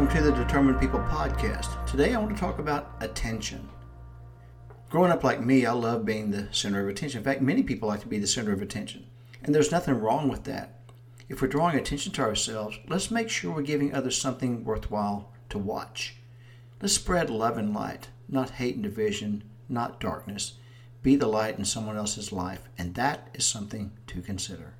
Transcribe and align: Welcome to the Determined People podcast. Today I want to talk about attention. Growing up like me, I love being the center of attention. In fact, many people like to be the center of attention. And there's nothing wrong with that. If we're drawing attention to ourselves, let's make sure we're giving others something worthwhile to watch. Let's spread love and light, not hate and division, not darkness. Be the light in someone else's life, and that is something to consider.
Welcome 0.00 0.16
to 0.16 0.30
the 0.30 0.44
Determined 0.44 0.80
People 0.80 1.00
podcast. 1.00 1.84
Today 1.86 2.14
I 2.14 2.18
want 2.18 2.34
to 2.34 2.40
talk 2.40 2.58
about 2.58 2.94
attention. 3.00 3.68
Growing 4.88 5.12
up 5.12 5.22
like 5.22 5.44
me, 5.44 5.66
I 5.66 5.72
love 5.72 6.06
being 6.06 6.30
the 6.30 6.48
center 6.52 6.80
of 6.80 6.88
attention. 6.88 7.18
In 7.18 7.24
fact, 7.24 7.42
many 7.42 7.62
people 7.62 7.86
like 7.86 8.00
to 8.00 8.08
be 8.08 8.18
the 8.18 8.26
center 8.26 8.50
of 8.50 8.62
attention. 8.62 9.04
And 9.42 9.54
there's 9.54 9.70
nothing 9.70 10.00
wrong 10.00 10.30
with 10.30 10.44
that. 10.44 10.80
If 11.28 11.42
we're 11.42 11.48
drawing 11.48 11.76
attention 11.76 12.12
to 12.14 12.22
ourselves, 12.22 12.78
let's 12.88 13.10
make 13.10 13.28
sure 13.28 13.54
we're 13.54 13.60
giving 13.60 13.92
others 13.94 14.16
something 14.16 14.64
worthwhile 14.64 15.30
to 15.50 15.58
watch. 15.58 16.16
Let's 16.80 16.94
spread 16.94 17.28
love 17.28 17.58
and 17.58 17.74
light, 17.74 18.08
not 18.26 18.52
hate 18.52 18.76
and 18.76 18.84
division, 18.84 19.44
not 19.68 20.00
darkness. 20.00 20.54
Be 21.02 21.14
the 21.14 21.26
light 21.26 21.58
in 21.58 21.66
someone 21.66 21.98
else's 21.98 22.32
life, 22.32 22.70
and 22.78 22.94
that 22.94 23.28
is 23.34 23.44
something 23.44 23.92
to 24.06 24.22
consider. 24.22 24.72